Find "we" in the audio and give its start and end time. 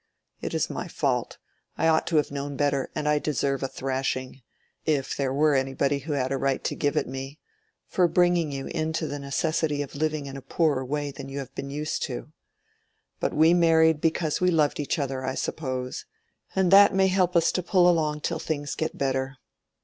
13.35-13.53, 14.41-14.49